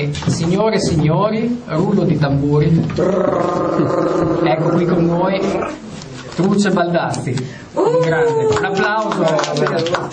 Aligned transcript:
E 0.00 0.10
signore 0.30 0.76
e 0.76 0.80
signori, 0.80 1.62
rullo 1.66 2.04
di 2.04 2.16
tamburi. 2.16 2.68
Ecco 4.44 4.68
qui 4.70 4.86
con 4.86 5.04
noi 5.04 5.38
Truce 6.34 6.70
Baldassi. 6.70 7.36
Un 7.74 7.98
grande. 8.00 8.46
Un 8.46 8.64
applauso. 8.64 9.22
Ecco. 9.22 10.08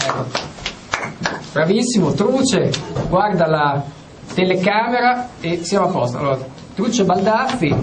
Bravissimo, 1.54 2.12
Truce, 2.12 2.70
guarda 3.08 3.48
la 3.48 3.82
telecamera 4.34 5.30
e 5.40 5.64
siamo 5.64 5.86
a 5.86 5.90
posto. 5.90 6.18
Allora, 6.18 6.38
Truce 6.76 7.06
Baldassi, 7.06 7.74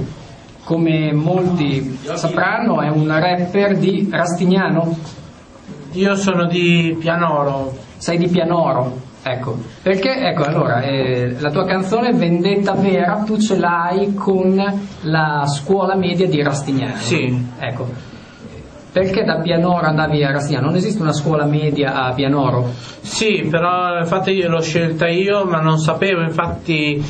come 0.63 1.11
molti 1.15 1.99
sapranno, 2.03 2.83
è 2.83 2.89
un 2.91 3.09
rapper 3.09 3.79
di 3.79 4.09
Rastignano. 4.11 4.95
Io 5.93 6.15
sono 6.17 6.47
di 6.49 6.95
Pianoro. 7.01 7.75
Sei 7.97 8.19
di 8.19 8.29
Pianoro, 8.29 9.01
ecco. 9.25 9.57
Perché, 9.83 10.11
ecco, 10.11 10.45
allora, 10.45 10.83
eh, 10.83 11.35
la 11.41 11.51
tua 11.51 11.65
canzone 11.65 12.13
Vendetta 12.13 12.75
Vera 12.75 13.23
tu 13.25 13.39
ce 13.39 13.59
l'hai 13.59 14.15
con 14.15 14.55
la 15.03 15.45
scuola 15.47 15.97
media 15.97 16.29
di 16.29 16.43
Rastignano. 16.43 16.97
Sì. 16.97 17.47
Ecco. 17.59 18.13
Perché 18.93 19.25
da 19.25 19.41
Pianoro 19.41 19.87
andavi 19.87 20.23
a 20.23 20.31
Rastignano? 20.31 20.67
Non 20.67 20.77
esiste 20.77 21.03
una 21.03 21.13
scuola 21.13 21.47
media 21.47 22.05
a 22.05 22.15
Pianoro? 22.15 22.71
Sì, 23.01 23.45
però 23.51 23.99
infatti 23.99 24.31
io 24.31 24.49
l'ho 24.49 24.63
scelta 24.63 25.09
io, 25.09 25.45
ma 25.47 25.59
non 25.59 25.79
sapevo 25.79 26.23
infatti 26.23 27.03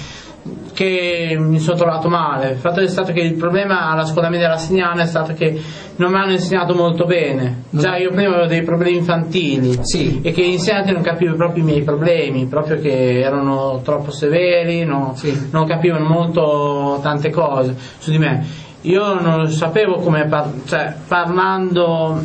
che 0.74 1.36
mi 1.38 1.58
sono 1.58 1.76
trovato 1.78 2.08
male. 2.08 2.50
Il 2.50 2.58
fatto 2.58 2.80
è 2.80 2.86
stato 2.88 3.12
che 3.12 3.20
il 3.20 3.34
problema 3.34 3.90
alla 3.90 4.04
scuola 4.04 4.28
media 4.28 4.48
rastignana 4.48 5.02
è 5.02 5.06
stato 5.06 5.32
che 5.32 5.58
non 5.96 6.10
mi 6.10 6.18
hanno 6.18 6.32
insegnato 6.32 6.74
molto 6.74 7.04
bene. 7.06 7.62
Già 7.70 7.96
io 7.96 8.10
prima 8.10 8.32
avevo 8.32 8.46
dei 8.46 8.62
problemi 8.62 8.96
infantili 8.98 9.78
Sì. 9.82 10.20
e 10.22 10.32
che 10.32 10.42
gli 10.42 10.52
insegnanti 10.52 10.92
non 10.92 11.02
capivano 11.02 11.36
proprio 11.36 11.62
i 11.62 11.66
miei 11.66 11.82
problemi, 11.82 12.46
proprio 12.46 12.78
che 12.80 13.20
erano 13.20 13.80
troppo 13.82 14.10
severi, 14.10 14.84
no- 14.84 15.12
Sì. 15.14 15.48
non 15.52 15.66
capivano 15.66 16.04
molto 16.06 16.98
tante 17.00 17.30
cose 17.30 17.74
su 17.98 18.10
di 18.10 18.18
me. 18.18 18.44
Io 18.82 19.18
non 19.20 19.48
sapevo 19.48 19.94
come, 20.00 20.26
par- 20.26 20.52
cioè 20.66 20.92
parlando, 21.08 22.20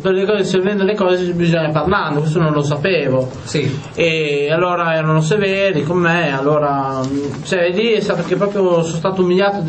per 0.00 0.12
le 0.12 0.24
cose, 0.26 0.44
servendo 0.44 0.84
le 0.84 0.94
cose 0.94 1.32
bisogna 1.32 1.70
parlando, 1.70 2.20
questo 2.20 2.40
non 2.40 2.52
lo 2.52 2.62
sapevo 2.62 3.30
Sì. 3.44 3.78
e 3.94 4.48
allora 4.50 4.94
erano 4.94 5.20
severi 5.20 5.82
con 5.82 5.98
me, 5.98 6.36
allora 6.36 7.00
cioè, 7.44 7.70
lì 7.70 7.90
è 7.92 8.00
stato 8.00 8.22
che 8.24 8.36
proprio 8.36 8.82
sono 8.82 8.96
stato 8.96 9.22
umiliato 9.22 9.60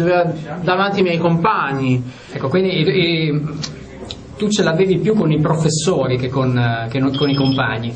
davanti 0.62 0.98
ai 0.98 1.04
miei 1.04 1.18
compagni. 1.18 2.04
Ecco, 2.32 2.48
quindi 2.50 2.80
i- 2.80 3.28
i- 3.28 3.42
tu 4.38 4.50
ce 4.50 4.64
l'avevi 4.64 4.98
più 4.98 5.14
con 5.14 5.32
i 5.32 5.40
professori 5.40 6.18
che 6.18 6.30
con, 6.30 6.88
che 6.90 7.00
non 7.00 7.16
con 7.16 7.30
i 7.30 7.36
compagni. 7.36 7.94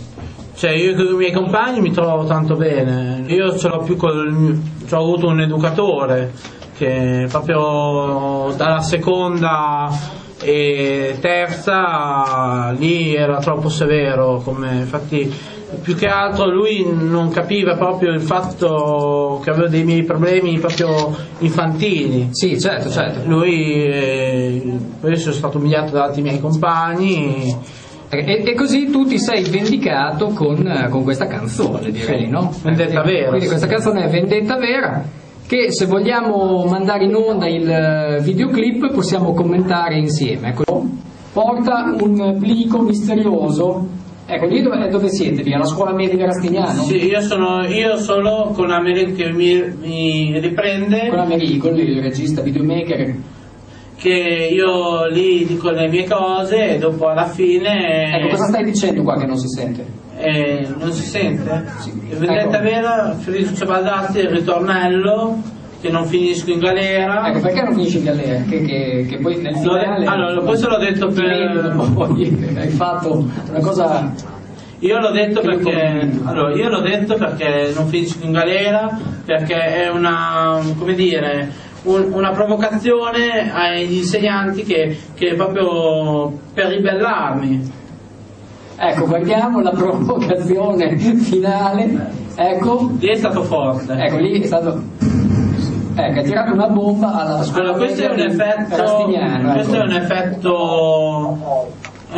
Cioè 0.56 0.72
io 0.72 0.96
con 0.96 1.06
i 1.14 1.18
miei 1.18 1.32
compagni 1.34 1.82
mi 1.82 1.92
trovo 1.92 2.26
tanto 2.26 2.56
bene, 2.56 3.24
io 3.28 3.58
ce 3.58 3.68
l'ho 3.68 3.80
più 3.80 3.96
col, 3.98 4.58
cioè, 4.88 5.00
ho 5.00 5.02
avuto 5.04 5.28
un 5.28 5.42
educatore 5.42 6.32
che 6.78 7.28
proprio 7.30 8.54
dalla 8.56 8.80
seconda 8.82 9.90
e 10.46 11.18
terza 11.20 12.74
lì 12.78 13.16
era 13.16 13.40
troppo 13.40 13.68
severo 13.68 14.42
con 14.44 14.58
me, 14.58 14.78
infatti 14.78 15.34
più 15.82 15.96
che 15.96 16.08
altro 16.08 16.48
lui 16.48 16.86
non 16.88 17.30
capiva 17.30 17.76
proprio 17.76 18.12
il 18.12 18.22
fatto 18.22 19.42
che 19.44 19.50
avevo 19.50 19.68
dei 19.68 19.84
miei 19.84 20.04
problemi 20.04 20.60
proprio 20.60 21.16
infantili. 21.40 22.30
Sì, 22.32 22.60
certo, 22.60 22.90
certo. 22.90 23.28
Lui 23.28 23.84
eh, 23.84 24.78
poi 25.00 25.18
sono 25.18 25.34
stato 25.34 25.58
umiliato 25.58 25.92
davanti 25.92 26.20
ai 26.20 26.24
miei 26.24 26.40
compagni. 26.40 27.84
E, 28.10 28.44
e 28.46 28.54
così 28.54 28.90
tu 28.90 29.06
ti 29.06 29.18
sei 29.18 29.44
vendicato 29.50 30.28
con, 30.28 30.66
eh, 30.66 30.90
con 30.90 31.04
questa 31.04 31.26
canzone, 31.26 31.92
direi, 31.92 32.30
no? 32.30 32.54
Vendetta 32.62 33.02
vera, 33.02 33.30
Quindi 33.30 33.46
sì. 33.46 33.48
questa 33.48 33.68
canzone 33.68 34.06
è 34.06 34.10
Vendetta 34.10 34.58
Vera, 34.58 35.04
che 35.48 35.72
se 35.72 35.86
vogliamo 35.86 36.66
mandare 36.66 37.06
in 37.06 37.16
onda 37.16 37.48
il 37.48 37.70
eh, 37.70 38.20
videoclip 38.22 38.92
possiamo 38.92 39.34
commentare 39.34 39.98
insieme. 39.98 40.50
Ecco, 40.50 40.86
porta 41.32 41.96
un 42.00 42.38
plico 42.40 42.82
misterioso. 42.82 43.88
Ecco, 44.28 44.46
lì 44.48 44.62
dove, 44.64 44.88
dove 44.90 45.10
siete? 45.10 45.44
Lì 45.44 45.54
alla 45.54 45.66
scuola 45.66 45.94
media 45.94 46.16
di 46.16 46.24
Rastignano? 46.24 46.82
Sì, 46.82 47.06
io 47.06 47.22
sono 47.22 47.64
io 47.68 47.98
solo 47.98 48.52
con 48.56 48.72
Americo 48.72 49.14
che 49.14 49.32
mi, 49.32 49.62
mi 49.80 50.40
riprende, 50.40 51.10
Con 51.10 51.20
Americo, 51.20 51.70
il 51.70 52.02
regista 52.02 52.42
videomaker. 52.42 53.16
Che 53.98 54.50
io 54.52 55.06
lì 55.08 55.46
dico 55.46 55.70
le 55.70 55.88
mie 55.88 56.06
cose 56.08 56.76
e 56.76 56.78
dopo 56.78 57.08
alla 57.08 57.28
fine 57.28 58.18
Ecco, 58.18 58.30
cosa 58.30 58.46
stai 58.46 58.64
dicendo 58.66 59.04
qua 59.04 59.18
che 59.18 59.26
non 59.26 59.38
si 59.38 59.48
sente? 59.48 60.04
eh, 60.18 60.68
non 60.78 60.92
si 60.92 61.04
sente. 61.04 61.66
Sì. 61.80 61.92
Vendetta 61.92 62.58
Ecco. 62.58 62.64
vera, 62.64 63.16
Felice 63.20 63.66
Baldassi, 63.66 64.20
il 64.20 64.30
ritornello, 64.30 65.42
che 65.82 65.90
non 65.90 66.06
finisco 66.06 66.52
in 66.52 66.60
galera. 66.60 67.28
Ecco, 67.28 67.42
perché 67.42 67.62
non 67.62 67.74
finisci 67.74 67.98
in 67.98 68.04
galera? 68.06 68.42
Che, 68.48 68.62
che, 68.62 69.06
che 69.10 69.18
poi 69.18 69.42
nel 69.42 69.56
finale... 69.58 70.06
allora, 70.06 70.42
questo 70.42 70.70
l'ho 70.70 70.80
detto 70.80 71.08
per- 71.08 71.76
poi 71.94 72.48
hai 72.58 72.70
fatto 72.70 73.28
una 73.50 73.60
cosa... 73.60 74.14
Io 74.80 75.00
l'ho 75.00 75.12
detto 75.12 75.40
perché 75.40 76.10
allora, 76.26 76.54
io 76.54 76.70
l'ho 76.70 76.82
detto 76.82 77.16
perché 77.16 77.72
non 77.74 77.88
finisco 77.88 78.24
in 78.26 78.34
galera, 78.34 79.00
perché 79.24 79.56
è 79.56 79.90
una 79.90 80.60
come 80.78 80.94
dire 80.94 81.50
un- 81.86 82.12
una 82.14 82.32
provocazione 82.32 83.52
agli 83.52 83.98
insegnanti 83.98 84.64
che, 84.64 84.98
che 85.16 85.30
è 85.30 85.36
proprio 85.36 86.32
per 86.54 86.68
ribellarmi. 86.68 87.72
Ecco, 88.78 89.06
guardiamo 89.08 89.62
la 89.62 89.72
provocazione 89.72 90.98
finale. 90.98 92.24
Ecco, 92.36 92.92
Lì 93.00 93.08
è 93.10 93.16
stato 93.16 93.44
forte. 93.44 93.94
ecco 93.94 94.18
lì 94.18 94.42
è 94.42 94.46
stato... 94.46 94.82
Ecco, 95.98 96.20
ha 96.20 96.24
tirato 96.24 96.52
una 96.52 96.68
bomba 96.68 97.14
alla 97.14 97.42
scuola 97.44 97.70
Allora, 97.70 97.86
questo 97.86 98.02
è 98.04 98.12
un 98.12 98.20
effetto 98.20 98.76
Rastignano. 98.76 99.54
questo 99.54 99.76
ecco. 99.76 99.84
è 99.84 99.88
un 99.88 99.94
effetto 99.94 101.38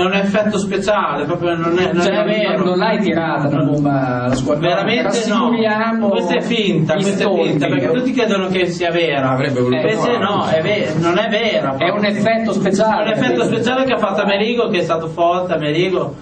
è 0.02 0.06
un 0.06 0.13
effetto 0.13 0.58
speciale, 0.58 1.25
proprio 1.25 1.56
non 1.56 1.78
è, 1.78 1.91
non 1.91 2.02
Cioè, 2.03 2.13
è 2.13 2.24
vero. 2.25 2.63
non 2.66 2.78
l'hai 2.78 3.00
tirata 3.00 3.47
una 3.47 3.63
bomba 3.63 4.24
alla 4.24 4.35
scuola 4.35 4.59
Veramente 4.59 5.25
no, 5.28 6.09
questa 6.09 6.35
è 6.35 6.41
finta, 6.41 6.94
questa 6.94 7.24
è 7.30 7.34
finta, 7.34 7.68
perché 7.68 7.91
tutti 7.91 8.12
credono 8.13 8.47
che 8.47 8.66
sia 8.68 8.91
vera. 8.91 9.31
Avrebbe 9.31 9.59
voluto 9.59 9.75
Invece 9.75 9.97
farlo. 9.97 10.35
no, 10.35 10.46
è 10.47 10.62
ve- 10.62 10.94
non 11.00 11.18
è 11.18 11.30
vera. 11.30 11.75
È 11.78 11.90
un 11.90 12.06
effetto 12.06 12.52
È 12.52 12.53
speciale. 12.53 13.12
un 13.12 13.18
effetto 13.18 13.44
speciale 13.46 13.85
che 13.85 13.94
ha 13.94 13.97
fatto 13.97 14.22
Amerigo, 14.22 14.68
che 14.69 14.80
è 14.80 14.84
stato 14.84 15.08
forte, 15.08 15.53
Amerigo, 15.53 16.16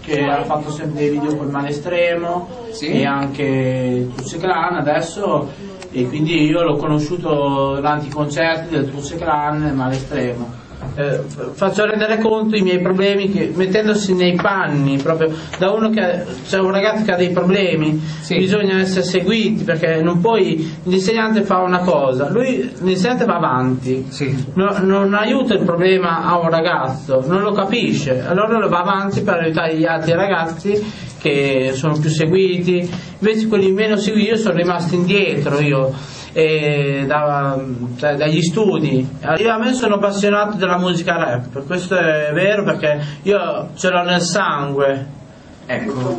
che 0.00 0.20
ha 0.24 0.42
fatto 0.44 0.70
sempre 0.70 0.98
dei 1.00 1.10
video 1.10 1.36
col 1.36 1.48
male 1.50 1.68
estremo 1.68 2.48
Sì. 2.70 2.86
e 2.90 3.04
anche 3.06 4.08
Truce 4.16 4.38
Clan 4.38 4.74
adesso 4.76 5.48
e 5.92 6.08
quindi 6.08 6.42
io 6.46 6.62
l'ho 6.62 6.76
conosciuto 6.76 7.74
durante 7.76 8.06
i 8.06 8.10
concerti 8.10 8.70
del 8.74 8.90
Truce 8.90 9.16
Clan 9.16 9.64
e 9.64 9.72
male 9.72 9.94
estremo. 9.94 10.60
Eh, 10.94 11.20
faccio 11.54 11.86
rendere 11.86 12.18
conto 12.18 12.54
i 12.54 12.60
miei 12.60 12.80
problemi 12.80 13.30
che, 13.30 13.50
mettendosi 13.54 14.14
nei 14.14 14.34
panni 14.34 14.98
proprio 14.98 15.32
da 15.58 15.70
uno 15.70 15.88
che 15.88 16.00
ha- 16.00 16.22
c'è 16.46 16.58
un 16.58 16.70
ragazzo 16.70 17.04
che 17.04 17.12
ha 17.12 17.16
dei 17.16 17.30
problemi 17.30 17.98
Sì. 18.20 18.36
bisogna 18.36 18.78
essere 18.78 19.02
seguiti 19.04 19.64
perché 19.64 20.02
non 20.02 20.20
puoi 20.20 20.70
l'insegnante 20.84 21.42
fa 21.44 21.58
una 21.62 21.78
cosa 21.78 22.28
lui 22.28 22.70
l'insegnante 22.80 23.24
va 23.24 23.36
avanti 23.36 24.04
Sì. 24.10 24.44
No- 24.54 24.76
non 24.82 25.14
aiuta 25.14 25.54
il 25.54 25.64
problema 25.64 26.24
a 26.24 26.38
un 26.38 26.50
ragazzo, 26.50 27.22
non 27.26 27.40
lo 27.40 27.52
capisce, 27.52 28.20
allora 28.26 28.58
lo 28.58 28.68
va 28.68 28.80
avanti 28.80 29.22
per 29.22 29.34
aiutare 29.38 29.76
gli 29.76 29.86
altri 29.86 30.12
ragazzi 30.12 31.10
che 31.18 31.70
sono 31.72 31.96
più 31.98 32.10
seguiti, 32.10 32.90
invece 33.18 33.46
quelli 33.46 33.70
meno 33.72 33.96
seguiti 33.96 34.28
io 34.30 34.36
sono 34.36 34.56
rimasto 34.56 34.94
indietro 34.94 35.58
io 35.60 35.90
eh, 36.32 37.04
da- 37.06 37.60
cioè, 37.96 38.16
dagli 38.16 38.40
studi. 38.40 39.08
Io 39.38 39.52
a 39.52 39.58
me 39.58 39.72
sono 39.74 39.96
appassionato 39.96 40.56
della 40.56 40.78
musica 40.78 41.16
rap, 41.16 41.64
questo 41.66 41.96
è 41.96 42.30
vero 42.32 42.64
perché 42.64 43.00
io 43.22 43.70
ce 43.74 43.90
l'ho 43.90 44.02
nel 44.02 44.20
sangue. 44.20 45.20
Ecco. 45.64 46.16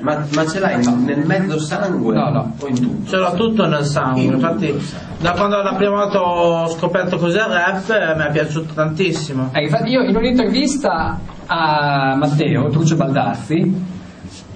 Ma, 0.00 0.26
ma 0.34 0.46
ce 0.46 0.58
l'hai 0.58 0.84
nel 0.84 1.24
mezzo 1.24 1.58
sangue? 1.60 2.12
No, 2.12 2.28
no. 2.30 2.56
O 2.58 2.66
in 2.66 2.74
tutto? 2.74 3.08
Ce 3.08 3.16
l'ho 3.16 3.32
tutto 3.34 3.66
nel 3.66 3.84
sangue, 3.84 4.34
infatti 4.34 4.74
da 5.20 5.32
quando 5.32 5.62
la 5.62 5.74
prima 5.74 5.94
volta 5.94 6.20
ho 6.20 6.66
scoperto 6.66 7.16
cos'è 7.18 7.38
il 7.38 7.46
rap 7.46 7.88
eh, 7.88 8.16
mi 8.16 8.24
è 8.24 8.30
piaciuto 8.32 8.74
tantissimo. 8.74 9.50
Eh, 9.52 9.62
infatti 9.62 9.90
io 9.90 10.02
in 10.02 10.16
un'intervista 10.16 11.20
a 11.46 12.16
Matteo 12.16 12.68
Truce 12.68 12.96
Baldazzi 12.96 13.84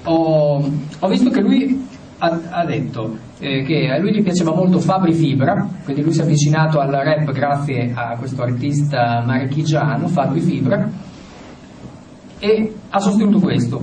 ho, 0.02 0.70
ho 0.98 1.08
visto 1.08 1.30
che 1.30 1.40
lui 1.40 1.88
ha, 2.18 2.38
ha 2.50 2.64
detto 2.64 3.16
eh, 3.38 3.62
che 3.62 3.90
a 3.90 3.98
lui 3.98 4.14
gli 4.14 4.22
piaceva 4.22 4.54
molto 4.54 4.78
Fabri 4.78 5.12
Fibra, 5.12 5.68
quindi 5.84 6.02
lui 6.02 6.12
si 6.12 6.20
è 6.20 6.22
avvicinato 6.22 6.78
al 6.78 6.90
rap 6.90 7.32
grazie 7.32 7.92
a 7.94 8.16
questo 8.16 8.42
artista 8.42 9.22
marchigiano, 9.24 10.06
Fabri 10.08 10.40
Fibra, 10.40 10.88
e 12.38 12.74
ha 12.88 12.98
sostenuto 12.98 13.38
questo, 13.38 13.80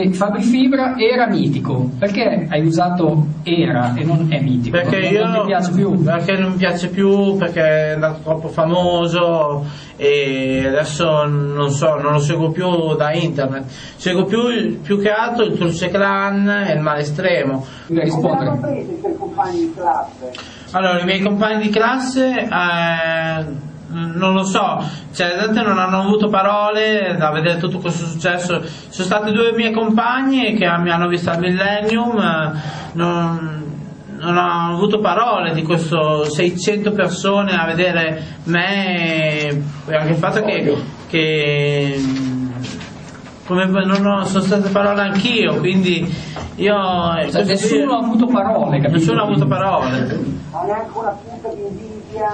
che 0.00 0.12
Fabri 0.12 0.42
Fibra 0.42 0.94
era 0.96 1.26
mitico. 1.28 1.90
Perché 1.98 2.46
hai 2.50 2.64
usato 2.64 3.26
era 3.42 3.94
e 3.94 4.04
non 4.04 4.26
è 4.30 4.40
mitico? 4.40 4.76
Perché 4.76 5.00
non, 5.00 5.12
io 5.12 5.24
non 5.26 5.40
ti 5.40 5.46
piace 5.46 5.72
più? 5.72 6.02
Perché 6.02 6.36
non 6.36 6.50
mi 6.52 6.56
piace 6.56 6.88
più, 6.88 7.36
perché 7.36 7.60
è 7.60 7.90
andato 7.92 8.20
troppo 8.22 8.48
famoso 8.48 9.64
e 9.96 10.64
adesso 10.66 11.24
non 11.24 11.70
so, 11.70 11.94
non 11.94 12.12
lo 12.12 12.18
seguo 12.18 12.50
più 12.50 12.94
da 12.96 13.12
internet. 13.12 13.64
Seguo 13.96 14.24
più, 14.24 14.80
più 14.82 15.00
che 15.00 15.10
altro 15.10 15.44
il 15.44 15.56
Tulce 15.56 15.88
Clan 15.88 16.48
e 16.48 16.72
il 16.72 16.80
male 16.80 17.00
estremo. 17.00 17.64
Devi 17.86 18.00
rispondere. 18.00 18.50
Come 18.50 18.50
hanno 18.50 18.60
preso 18.60 18.90
i 18.90 19.00
tuoi 19.00 19.16
compagni 19.16 19.58
di 19.58 19.72
classe? 19.74 20.30
Allora, 20.72 21.00
i 21.00 21.04
miei 21.04 21.20
compagni 21.20 21.62
di 21.62 21.70
classe, 21.70 22.28
eh, 22.28 23.44
non 23.88 24.34
lo 24.34 24.42
so, 24.42 24.82
cioè, 25.12 25.36
la 25.36 25.44
gente 25.44 25.62
non 25.62 25.78
hanno 25.78 26.00
avuto 26.00 26.28
parole 26.28 27.14
da 27.16 27.30
vedere 27.30 27.58
tutto 27.58 27.78
questo 27.78 28.06
successo. 28.06 28.60
Sono 28.62 29.06
stati 29.06 29.32
due 29.32 29.52
miei 29.54 29.72
compagni 29.72 30.54
che 30.54 30.66
mi 30.78 30.90
hanno 30.90 31.06
visto 31.08 31.30
al 31.30 31.38
Millennium, 31.38 32.18
eh, 32.18 32.52
non, 32.94 33.64
non 34.18 34.36
hanno 34.36 34.74
avuto 34.74 34.98
parole 34.98 35.52
di 35.54 35.62
questo 35.62 36.24
600 36.24 36.90
persone 36.92 37.52
a 37.54 37.66
vedere 37.66 38.22
me 38.44 39.46
e 39.46 39.94
anche 39.94 40.10
il 40.10 40.16
fatto 40.16 40.42
che, 40.42 40.76
che 41.08 42.00
come 43.46 43.66
non 43.66 44.04
ho, 44.04 44.24
sono 44.24 44.42
state 44.42 44.68
parole 44.70 45.02
anch'io, 45.02 45.58
quindi 45.58 46.12
io... 46.56 46.74
Cioè, 47.30 47.44
nessuno 47.44 47.94
ha 47.94 47.98
avuto 47.98 48.26
parole, 48.26 48.80
capito? 48.80 48.98
Nessuno 48.98 49.20
ha 49.20 49.24
avuto 49.24 49.46
parole. 49.46 50.34
Ma 50.50 50.62
neanche 50.62 50.98
una 50.98 51.16
punta 51.22 51.48
di 51.54 51.62
invidia? 51.62 52.28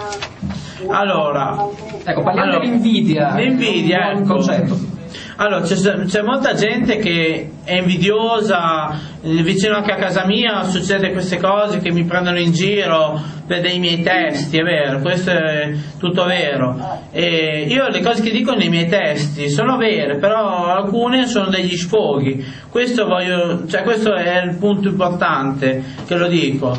Allora, 0.88 1.67
Ecco, 2.05 2.23
parliamo 2.23 2.50
Allora, 2.50 2.64
dell'invidia. 2.64 3.34
l'invidia, 3.37 4.11
è 4.11 4.14
un 4.14 4.23
ecco. 4.23 4.34
concetto. 4.34 4.90
Allora, 5.37 5.62
c'è, 5.62 6.05
c'è 6.05 6.23
molta 6.23 6.55
gente 6.55 6.96
che 6.99 7.50
è 7.64 7.76
invidiosa, 7.79 8.99
eh, 9.23 9.43
vicino 9.43 9.76
anche 9.76 9.93
a 9.93 9.96
casa 9.96 10.26
mia 10.26 10.62
succede 10.64 11.12
queste 11.12 11.38
cose 11.38 11.79
che 11.79 11.90
mi 11.90 12.05
prendono 12.05 12.38
in 12.38 12.52
giro 12.52 13.20
per 13.46 13.61
dei 13.61 13.79
miei 13.79 14.02
testi, 14.02 14.58
è 14.58 14.62
vero, 14.62 15.00
questo 15.00 15.31
è 15.31 15.73
tutto 15.99 16.25
vero. 16.25 16.76
E 17.11 17.67
io 17.69 17.88
le 17.88 18.00
cose 18.02 18.23
che 18.23 18.31
dico 18.31 18.55
nei 18.55 18.69
miei 18.69 18.87
testi 18.87 19.49
sono 19.49 19.76
vere, 19.76 20.19
però 20.19 20.67
alcune 20.67 21.26
sono 21.26 21.49
degli 21.49 21.76
sfoghi. 21.76 22.44
Questo, 22.69 23.06
voglio, 23.06 23.67
cioè, 23.67 23.82
questo 23.82 24.14
è 24.14 24.43
il 24.44 24.56
punto 24.58 24.88
importante 24.88 25.82
che 26.06 26.17
lo 26.17 26.28
dico. 26.28 26.76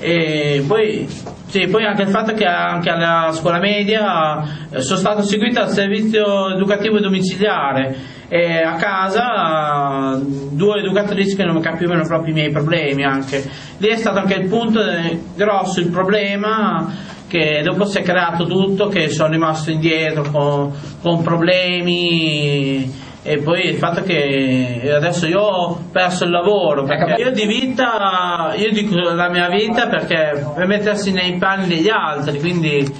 E 0.00 0.64
poi, 0.66 1.06
sì, 1.48 1.66
poi 1.66 1.86
anche 1.86 2.02
il 2.02 2.08
fatto 2.08 2.34
che 2.34 2.44
anche 2.44 2.90
alla 2.90 3.30
scuola 3.32 3.58
media 3.58 4.68
eh, 4.70 4.82
sono 4.82 4.98
stato 4.98 5.22
seguito 5.22 5.60
al 5.60 5.70
servizio 5.70 6.50
educativo 6.50 7.00
domiciliare 7.00 7.96
e 8.28 8.60
a 8.62 8.74
casa 8.74 10.12
eh, 10.12 10.20
due 10.50 10.80
educatrici 10.80 11.36
che 11.36 11.44
non 11.44 11.58
capivano 11.60 12.04
proprio 12.06 12.32
i 12.32 12.34
miei 12.34 12.50
problemi 12.50 13.02
anche. 13.02 13.42
Lì 13.78 13.88
è 13.88 13.96
stato 13.96 14.18
anche 14.18 14.34
il 14.34 14.46
punto 14.46 14.82
eh, 14.82 15.18
grosso, 15.34 15.80
il 15.80 15.88
problema 15.88 16.86
che 17.26 17.62
dopo 17.64 17.86
si 17.86 17.98
è 17.98 18.02
creato 18.02 18.44
tutto, 18.44 18.88
che 18.88 19.08
sono 19.08 19.30
rimasto 19.30 19.70
indietro 19.70 20.24
con, 20.30 20.72
con 21.00 21.22
problemi 21.22 23.06
e 23.22 23.42
poi 23.42 23.66
il 23.66 23.76
fatto 23.76 24.02
che 24.02 24.90
adesso 24.94 25.26
io 25.26 25.40
ho 25.40 25.80
perso 25.90 26.24
il 26.24 26.30
lavoro 26.30 26.84
perché 26.84 27.20
io 27.20 27.32
di 27.32 27.46
vita 27.46 28.54
io 28.56 28.70
dico 28.70 28.94
la 28.94 29.28
mia 29.28 29.48
vita 29.48 29.88
perché 29.88 30.46
per 30.54 30.66
mettersi 30.66 31.10
nei 31.12 31.36
panni 31.36 31.66
degli 31.66 31.88
altri 31.88 32.38
quindi 32.38 32.94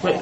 que- 0.00 0.20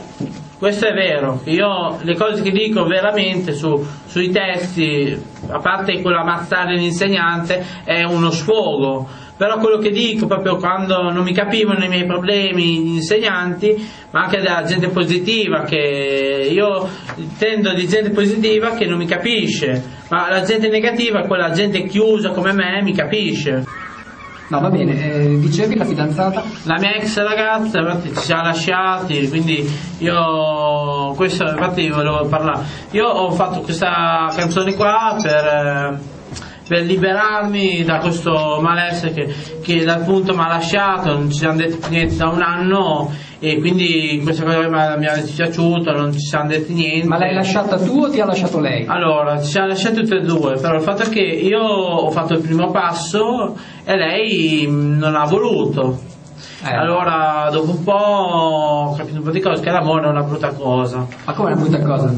questo 0.61 0.87
è 0.89 0.93
vero. 0.93 1.41
Io 1.45 1.97
le 2.03 2.15
cose 2.17 2.43
che 2.43 2.51
dico 2.51 2.85
veramente 2.85 3.55
su- 3.55 3.83
sui 4.05 4.29
testi 4.31 5.19
a 5.49 5.59
parte 5.59 6.03
quello 6.03 6.19
ammazzare 6.19 6.75
l'insegnante 6.75 7.65
è 7.83 8.03
uno 8.03 8.29
sfogo 8.29 9.09
però 9.41 9.57
quello 9.57 9.79
che 9.79 9.89
dico 9.89 10.27
proprio 10.27 10.57
quando 10.57 11.11
non 11.11 11.25
mi 11.25 11.33
capivano 11.33 11.83
i 11.83 11.89
miei 11.89 12.05
problemi 12.05 12.83
gli 12.83 12.95
insegnanti 12.97 13.75
ma 14.11 14.25
anche 14.25 14.37
della 14.37 14.65
gente 14.65 14.89
positiva 14.89 15.63
che 15.63 16.51
io 16.53 16.87
intendo 17.15 17.73
di 17.73 17.89
gente 17.89 18.11
positiva 18.11 18.75
che 18.75 18.85
non 18.85 18.99
mi 18.99 19.07
capisce 19.07 19.83
ma 20.11 20.29
la 20.29 20.43
gente 20.43 20.69
negativa 20.69 21.23
quella 21.23 21.53
gente 21.53 21.85
chiusa 21.85 22.33
come 22.33 22.53
me 22.53 22.83
mi 22.83 22.93
capisce 22.93 23.65
No, 24.51 24.59
va 24.59 24.69
bene, 24.69 25.15
eh, 25.15 25.39
dicevi 25.39 25.77
la 25.77 25.85
fidanzata? 25.85 26.43
la 26.65 26.77
mia 26.79 26.97
ex 26.97 27.17
ragazza 27.17 27.79
infatti 27.79 28.09
ci 28.09 28.21
siamo 28.21 28.43
lasciati 28.43 29.27
quindi 29.31 29.67
io 30.01 31.15
questo 31.17 31.45
infatti 31.45 31.89
volevo 31.89 32.27
parlare 32.27 32.63
io 32.91 33.07
ho 33.07 33.31
fatto 33.31 33.61
questa 33.61 34.31
canzone 34.37 34.75
qua 34.75 35.17
per 35.23 35.45
eh, 35.47 36.20
per 36.71 36.85
liberarmi 36.85 37.83
da 37.83 37.99
questo 37.99 38.61
malessere 38.63 39.13
che, 39.13 39.35
che 39.61 39.83
dal 39.85 40.05
punto 40.05 40.35
mi 40.35 40.43
ha 40.43 40.47
lasciato, 40.47 41.15
non 41.15 41.29
ci 41.29 41.39
siamo 41.39 41.57
detti 41.57 41.89
niente 41.91 42.15
da 42.15 42.29
un 42.29 42.41
anno 42.41 43.11
e 43.41 43.59
quindi 43.59 44.21
questa 44.23 44.45
cosa 44.45 44.69
mi 44.97 45.07
ha- 45.09 45.17
dispiaciuta, 45.17 45.91
non 45.91 46.13
ci 46.13 46.21
siamo 46.21 46.47
detti 46.47 46.73
niente. 46.73 47.09
Ma 47.09 47.19
l'hai 47.19 47.35
lasciata 47.35 47.77
tu 47.77 48.03
o 48.05 48.09
ti 48.09 48.21
ha 48.21 48.25
lasciato 48.25 48.61
lei? 48.61 48.85
Allora, 48.87 49.41
ci 49.41 49.51
siamo 49.51 49.67
lasciati 49.67 49.97
tutti 49.97 50.15
e 50.15 50.21
due, 50.21 50.61
però 50.61 50.77
il 50.77 50.83
fatto 50.83 51.03
è 51.03 51.09
che 51.09 51.23
io 51.23 51.59
ho 51.61 52.11
fatto 52.11 52.35
il 52.35 52.41
primo 52.41 52.71
passo 52.71 53.57
e 53.85 53.97
lei 53.97 54.65
mh, 54.69 54.97
non 54.97 55.17
ha 55.17 55.25
voluto. 55.25 55.99
Eh. 56.63 56.75
Allora, 56.75 57.49
dopo 57.51 57.71
un 57.71 57.83
po' 57.83 57.93
ho 57.93 58.95
capito 58.95 59.17
un 59.19 59.25
po' 59.25 59.31
di 59.31 59.41
cose, 59.41 59.63
che 59.63 59.71
l'amore 59.71 60.07
è 60.07 60.09
una 60.11 60.23
brutta 60.23 60.53
cosa. 60.53 61.07
Ma 61.25 61.33
come 61.33 61.51
è 61.51 61.53
una 61.55 61.63
brutta 61.63 61.83
cosa? 61.83 62.13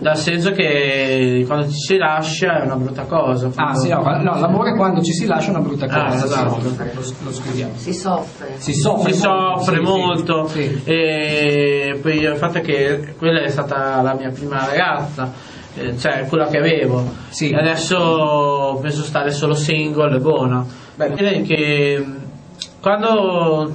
Dal 0.00 0.16
senso 0.16 0.50
che 0.50 1.44
quando 1.46 1.66
ci 1.68 1.78
si 1.78 1.96
lascia 1.96 2.60
è 2.60 2.64
una 2.64 2.76
brutta 2.76 3.04
cosa. 3.04 3.50
Ah, 3.54 3.74
sì, 3.74 3.88
no, 3.88 4.02
no, 4.02 4.38
l'amore 4.38 4.76
quando 4.76 5.02
ci 5.02 5.12
si 5.12 5.26
lascia 5.26 5.48
è 5.48 5.50
una 5.50 5.60
brutta 5.60 5.86
cosa. 5.86 6.04
Ah, 6.04 6.16
sì, 6.16 6.24
esatto. 6.26 6.60
lo, 6.62 7.02
lo 7.22 7.32
scriviamo. 7.32 7.72
Si 7.76 7.94
soffre. 7.94 8.54
Si 8.58 8.74
soffre 8.74 9.12
si 9.12 9.26
molto, 9.26 9.56
soffre 9.56 9.76
sì, 9.76 9.82
molto 9.82 10.46
sì. 10.46 10.82
e 10.84 11.98
poi 12.00 12.18
il 12.18 12.36
fatto 12.36 12.58
è 12.58 12.60
che 12.60 13.14
quella 13.16 13.42
è 13.42 13.48
stata 13.48 14.02
la 14.02 14.14
mia 14.14 14.30
prima 14.30 14.64
ragazza 14.64 15.32
eh, 15.76 15.96
cioè 15.98 16.26
quella 16.28 16.46
che 16.46 16.58
avevo 16.58 17.04
Sì. 17.30 17.52
Adesso 17.52 18.78
penso 18.80 19.02
stare 19.02 19.30
solo 19.32 19.54
single 19.54 20.16
e 20.16 20.20
buona 20.20 20.64
Bene. 20.94 21.14
direi 21.16 21.42
che 21.42 22.06
quando 22.84 23.74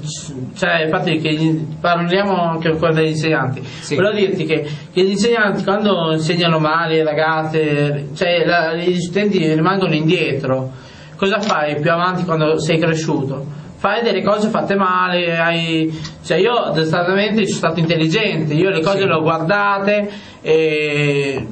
cioè 0.56 0.84
infatti 0.84 1.68
parliamo 1.82 2.40
anche 2.52 2.78
con 2.78 2.94
degli 2.94 3.08
insegnanti 3.08 3.60
Sì. 3.64 3.96
volevo 3.96 4.16
dirti 4.16 4.46
che, 4.46 4.70
che 4.94 5.02
gli 5.04 5.10
insegnanti 5.10 5.64
quando 5.64 6.12
insegnano 6.12 6.60
male 6.60 6.98
le 6.98 7.04
ragazze 7.04 8.10
cioè 8.16 8.46
la- 8.46 8.76
gli 8.76 9.00
studenti 9.00 9.52
rimangono 9.52 9.96
indietro 9.96 10.70
cosa 11.16 11.40
fai 11.40 11.80
più 11.82 11.90
avanti 11.92 12.24
quando 12.24 12.60
sei 12.60 12.78
cresciuto 12.78 13.44
fai 13.78 14.04
delle 14.04 14.22
cose 14.22 14.50
fatte 14.50 14.76
male 14.76 15.40
hai- 15.40 15.92
cioè 16.24 16.38
io 16.38 16.70
decisamente 16.72 17.48
sono 17.48 17.58
stato 17.58 17.80
intelligente 17.80 18.54
io 18.54 18.70
le 18.70 18.82
cose 18.84 19.00
Sì. 19.00 19.06
le 19.08 19.14
ho 19.16 19.22
guardate 19.22 20.10
e 20.42 21.48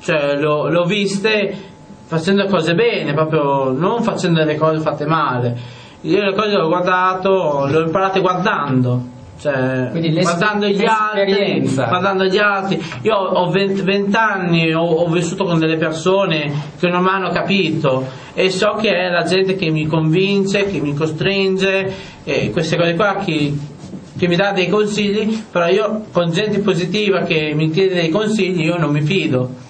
cioè, 0.00 0.34
le 0.34 0.44
ho 0.76 0.84
viste 0.84 1.54
facendo 2.06 2.46
cose 2.46 2.74
bene 2.74 3.14
proprio 3.14 3.70
non 3.70 4.02
facendo 4.02 4.40
delle 4.40 4.56
cose 4.56 4.80
fatte 4.80 5.06
male 5.06 5.84
io 6.06 6.22
le 6.22 6.34
cose 6.34 6.50
le 6.50 6.62
ho 6.62 6.68
guardato 6.68 7.66
le 7.66 7.76
ho 7.76 7.80
imparate 7.82 8.20
guardando 8.20 9.14
cioè, 9.38 9.90
guardando 10.22 10.66
gli 10.66 10.84
altri 10.84 11.70
guardando 11.74 12.24
gli 12.24 12.38
altri. 12.38 12.82
Io 13.02 13.14
ho 13.14 13.50
20, 13.50 14.16
anni 14.16 14.72
ho, 14.72 14.80
ho 14.80 15.06
vissuto 15.10 15.44
con 15.44 15.58
delle 15.58 15.76
persone 15.76 16.50
che 16.78 16.88
non 16.88 17.02
mi 17.02 17.10
hanno 17.10 17.30
capito 17.30 18.06
e 18.32 18.50
so 18.50 18.78
che 18.80 18.90
è 18.90 19.10
la 19.10 19.24
gente 19.24 19.54
che 19.56 19.70
mi 19.70 19.86
convince 19.86 20.64
che 20.64 20.80
mi 20.80 20.94
costringe 20.94 21.94
e 22.24 22.50
queste 22.50 22.76
cose 22.78 22.94
qua 22.94 23.16
che, 23.16 23.54
che 24.16 24.26
mi 24.26 24.36
dà 24.36 24.52
dei 24.52 24.68
consigli 24.68 25.44
però 25.50 25.68
io 25.68 26.04
con 26.12 26.30
gente 26.30 26.60
positiva 26.60 27.20
che 27.20 27.52
mi 27.54 27.70
chiede 27.70 27.94
dei 27.94 28.08
consigli 28.08 28.64
io 28.64 28.78
non 28.78 28.90
mi 28.90 29.02
fido 29.02 29.64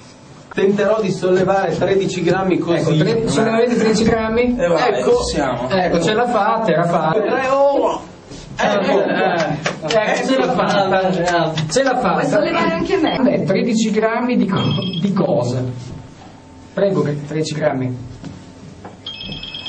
Tenterò 0.57 1.03
di 1.03 1.13
sollevare 1.13 1.77
13 1.77 2.23
grammi 2.23 2.59
così. 2.59 2.99
Ecco, 2.99 3.05
tre, 3.05 3.29
sollevate 3.29 3.77
13 3.77 4.05
grammi? 4.05 4.57
Eh, 4.59 4.67
vai, 4.69 5.01
ecco, 5.01 5.19
ci 5.19 5.35
siamo. 5.35 5.69
ecco, 5.69 6.01
ce 6.01 6.15
l'ha 6.15 6.27
fatta, 6.27 6.73
era 6.73 6.85
fatta. 6.85 7.21
Tre 7.21 7.49
oro! 7.49 8.01
Ecco, 8.57 9.05
eh, 9.05 9.59
ecco, 9.83 10.27
ce 10.27 10.39
l'ha 10.39 10.53
fatta. 10.53 11.13
Ce 11.71 11.83
l'ha 11.83 11.97
fatta. 11.99 12.21
Puoi 12.21 12.25
sollevare 12.25 12.73
anche 12.73 12.97
me. 12.97 13.19
Beh, 13.21 13.43
13 13.45 13.91
grammi 13.91 14.37
di, 14.39 14.51
di 15.03 15.13
cosa? 15.13 15.63
Prego, 16.73 17.03
13 17.03 17.55
grammi. 17.55 17.97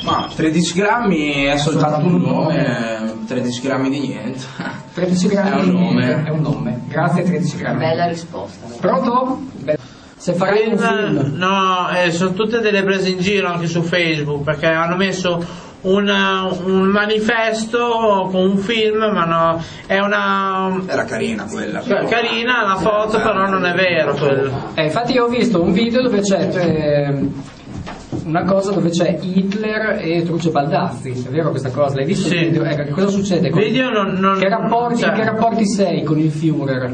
Ma 0.04 0.30
13 0.34 0.74
grammi 0.74 1.44
è 1.48 1.58
soltanto 1.58 2.08
un 2.08 2.22
nome, 2.22 3.14
13 3.28 3.62
grammi 3.62 3.90
di 3.90 4.00
niente. 4.00 4.40
13 4.94 5.28
grammi 5.28 5.50
È 5.50 5.64
un 5.64 5.70
nome. 5.70 6.24
È 6.24 6.30
un 6.30 6.40
nome. 6.40 6.80
Grazie, 6.88 7.24
13 7.24 7.58
grammi. 7.58 7.78
Bella 7.78 8.08
risposta. 8.08 8.68
Pronto? 8.80 9.42
Beh, 9.52 9.78
Se 10.18 10.34
farai 10.34 10.68
un 10.68 10.78
film. 10.78 11.34
No, 11.38 11.90
eh, 11.92 12.12
sono 12.12 12.34
tutte 12.34 12.60
delle 12.60 12.84
prese 12.84 13.10
in 13.10 13.20
giro 13.20 13.48
anche 13.48 13.68
su 13.68 13.82
Facebook 13.84 14.44
perché 14.44 14.66
hanno 14.66 14.96
messo 14.96 15.46
una- 15.82 16.44
un 16.66 16.82
manifesto 16.86 18.28
con 18.32 18.42
un 18.50 18.58
film, 18.58 18.98
ma 18.98 19.26
no, 19.26 19.64
è 19.86 20.00
una 20.00 20.82
Era 20.88 21.04
carina 21.06 21.46
quella. 21.46 21.82
cioè, 21.82 22.06
carina 22.06 22.66
la 22.66 22.76
foto, 22.78 23.18
però 23.20 23.48
non 23.48 23.64
è 23.66 23.74
vero 23.74 24.16
quello. 24.16 24.72
Eh, 24.74 24.86
infatti 24.86 25.14
io 25.14 25.26
ho 25.26 25.30
visto 25.30 25.62
un 25.62 25.72
video 25.72 26.02
dove 26.02 26.20
c'è 26.22 26.50
eh, 26.52 27.30
una 28.26 28.44
cosa 28.44 28.72
dove 28.72 28.90
c'è 28.90 29.20
Hitler 29.22 30.00
e 30.02 30.24
Truce 30.24 30.50
Baldazzi, 30.50 31.12
è 31.12 31.30
vero 31.30 31.52
questa 31.52 31.70
cosa? 31.70 31.96
L'hai 31.96 32.06
visto? 32.06 32.28
Sì. 32.28 32.36
il 32.38 32.46
video? 32.46 32.64
Ecco, 32.64 32.84
che 32.84 32.92
cosa 32.92 33.08
succede? 33.10 33.50
Con... 33.52 33.62
Video 33.62 33.90
non- 33.92 34.16
non- 34.18 34.40
che, 34.40 34.50
rapporti, 34.50 35.02
cioè- 35.04 35.14
che 35.14 35.24
rapporti 35.24 35.66
sei 35.68 36.04
con 36.04 36.18
il 36.18 36.32
Führer 36.32 36.92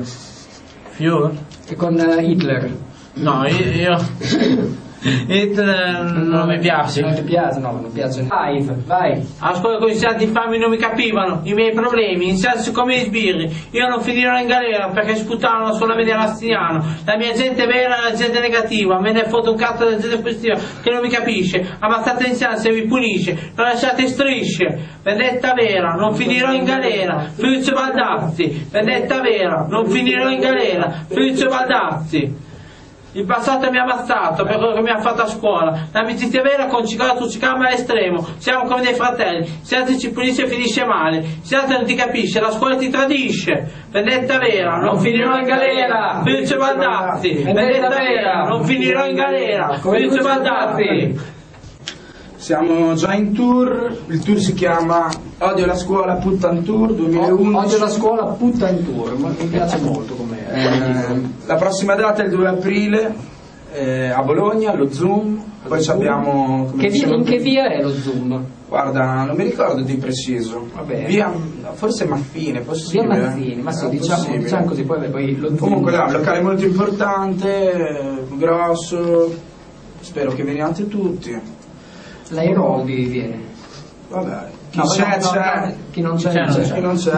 Fiore? 0.90 1.34
e 1.68 1.76
con 1.76 1.98
eh, 1.98 2.22
Hitler? 2.22 2.70
No, 3.16 3.46
io... 3.48 3.72
io... 3.72 4.82
Hitler 5.04 6.14
non 6.14 6.48
mi 6.48 6.60
piace. 6.60 7.02
Non 7.02 7.14
ti 7.14 7.24
piace? 7.24 7.60
No, 7.60 7.72
non 7.72 7.92
piace. 7.92 8.24
Vai, 8.24 8.64
vai. 8.86 9.22
A 9.40 9.54
scuola 9.54 9.78
con 9.78 9.88
gli 9.88 9.92
insegnanti 9.92 10.24
infami 10.24 10.58
non 10.58 10.70
mi 10.70 10.78
capivano 10.78 11.42
i 11.44 11.54
miei 11.54 11.74
problemi, 11.74 12.30
insegnanti 12.30 12.72
come 12.72 12.96
i 12.96 13.00
sbirri. 13.00 13.54
Io 13.72 13.88
non 13.88 14.02
finirò 14.02 14.38
in 14.40 14.48
galera 14.48 14.90
perché 14.94 15.16
sputavano 15.16 15.74
sulla 15.74 15.96
media 15.96 16.16
Lastiniano. 16.16 16.86
La 17.04 17.18
mia 17.18 17.34
gente 17.34 17.66
vera 17.66 17.98
è 17.98 18.12
la 18.12 18.16
gente 18.16 18.40
negativa, 18.40 19.00
me 19.02 19.12
ne 19.12 19.26
foto 19.26 19.52
un 19.52 19.58
cazzo 19.58 19.84
della 19.84 19.98
gente 19.98 20.22
positiva 20.22 20.58
che 20.82 20.90
non 20.90 21.02
mi 21.02 21.10
capisce. 21.10 21.76
Ammazzate 21.80 22.24
l'insegnante 22.24 22.62
se 22.62 22.72
vi 22.72 22.88
punisce, 22.88 23.52
non 23.56 23.68
lasciate 23.68 24.08
strisce. 24.08 24.92
Vendetta 25.04 25.54
vera, 25.54 25.96
non 25.96 26.16
finirò 26.16 26.54
in 26.54 26.64
galera. 26.64 27.28
Frizio 27.36 27.74
Baldazzi, 27.74 28.68
vendetta 28.72 29.20
vera, 29.20 29.66
non 29.68 29.86
finirò 29.88 30.30
in 30.30 30.40
galera. 30.40 31.04
Frizio 31.10 31.50
Baldazzi. 31.50 32.52
Il 33.16 33.26
passato 33.26 33.70
mi 33.70 33.78
ha 33.78 33.84
ammazzato 33.84 34.44
per 34.44 34.58
quello 34.58 34.74
che 34.74 34.82
mi 34.82 34.90
ha 34.90 35.00
fatto 35.00 35.22
a 35.22 35.28
scuola. 35.28 35.88
L'amicizia 35.92 36.42
vera 36.42 36.66
con 36.66 36.84
Cicala 36.84 37.14
tu 37.14 37.30
Cicama 37.30 37.68
all'estremo. 37.68 38.26
Siamo 38.38 38.68
come 38.68 38.82
dei 38.82 38.96
fratelli. 38.96 39.48
Se 39.62 39.76
altri 39.76 40.00
ci 40.00 40.10
punisce 40.10 40.48
finisce 40.48 40.84
male. 40.84 41.24
Se 41.42 41.56
altri 41.56 41.76
non 41.76 41.86
ti 41.86 41.94
capisce, 41.94 42.40
la 42.40 42.50
scuola 42.50 42.76
ti 42.76 42.90
tradisce. 42.90 43.72
Vendetta 43.92 44.40
vera, 44.40 44.78
non 44.78 44.98
finirò 45.00 45.38
in 45.38 45.46
galera. 45.46 46.22
Felice 46.24 46.56
Baldazzi. 46.56 47.34
Vendetta 47.44 47.90
vera, 47.90 48.44
non 48.48 48.66
finirò 48.66 49.06
in 49.06 49.16
galera. 49.16 49.78
Felice 49.78 50.20
Baldazzi. 50.20 51.42
Siamo 52.36 52.94
già 52.96 53.14
in 53.14 53.32
tour, 53.34 53.96
il 54.08 54.22
tour 54.22 54.38
si 54.38 54.54
chiama 54.54 55.10
Odio 55.38 55.66
la 55.66 55.76
scuola 55.76 56.16
Puttan 56.16 56.62
Tour 56.64 56.94
2011. 56.94 57.56
Oggi 57.56 57.80
la 57.80 57.88
scuola 57.88 58.24
putta 58.26 58.70
in 58.70 58.84
tour, 58.84 59.16
mi 59.16 59.48
piace 59.48 59.78
molto 59.78 60.14
come 60.16 60.33
Eh, 60.54 61.22
la 61.46 61.56
prossima 61.56 61.96
data 61.96 62.22
è 62.22 62.26
il 62.26 62.32
2 62.32 62.48
aprile 62.48 63.14
eh, 63.74 64.10
a 64.10 64.22
Bologna, 64.22 64.72
allo 64.72 64.92
Zoom. 64.92 65.44
Poi 65.68 65.82
ci 65.82 65.90
abbiamo. 65.90 66.66
come 66.70 66.84
Che 66.84 66.90
via- 66.90 67.08
in 67.08 67.24
che 67.24 67.38
via 67.38 67.66
è 67.70 67.82
lo 67.82 67.90
Zoom? 67.92 68.46
Guarda, 68.68 69.24
non 69.24 69.36
mi 69.36 69.44
ricordo 69.44 69.82
di 69.82 69.96
preciso. 69.98 70.68
Vabbè. 70.76 71.06
Via, 71.06 71.32
forse 71.74 72.06
Maffine, 72.06 72.52
Via 72.60 72.62
possibile. 72.62 73.18
Mazzini, 73.18 73.62
ma 73.62 73.72
sì, 73.72 73.90
diciamo, 73.90 74.38
diciamo 74.38 74.66
così, 74.66 74.84
poi, 74.84 75.10
poi 75.10 75.36
lo 75.38 75.48
Zoom. 75.48 75.58
Comunque 75.60 75.92
là, 75.92 76.04
un 76.06 76.12
locale 76.12 76.42
molto 76.42 76.66
importante, 76.66 78.26
grosso. 78.36 79.34
Spero 80.02 80.34
che 80.34 80.44
veniate 80.44 80.88
tutti. 80.88 81.40
L'Airoldi 82.30 83.06
viene. 83.06 83.40
Vabbè, 84.10 84.48
No, 84.76 84.86
c'è, 84.86 85.18
c'è. 85.20 85.74
Chi 85.92 86.02
non 86.02 86.16
c'è, 86.16 86.32
C'è. 86.32 86.74
Chi 86.74 86.80
non 86.82 86.96
c'è 86.96 87.12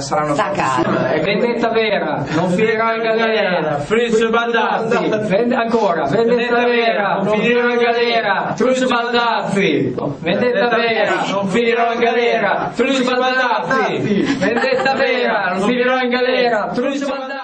saranno 0.00 0.34
calmo. 0.34 0.98
sì. 1.12 1.20
Vendetta 1.20 1.68
vera, 1.70 2.24
non 2.34 2.48
finirò 2.50 2.94
in 2.94 3.02
galera. 3.02 3.78
Frizio 3.78 4.30
Baldazzi. 4.30 5.08
Vende- 5.26 5.54
ancora, 5.56 6.06
vendetta 6.06 6.64
vera, 6.64 7.14
non 7.22 7.38
finirò 7.40 7.68
in 7.70 7.78
galera. 7.78 8.52
Truce 8.56 8.86
Baldazzi. 8.86 9.94
Vendetta 10.20 10.68
vera, 10.76 11.14
non 11.28 11.48
finirò 11.48 11.92
in 11.92 11.98
galera. 11.98 12.70
Truce 12.74 13.02
Baldazzi. 13.02 14.36
Vendetta 14.38 14.94
vera, 14.94 15.54
non 15.54 15.60
finirò 15.68 15.98
in 16.00 16.08
galera. 16.10 16.70
Truce 16.72 17.04
Baldazzi. 17.06 17.41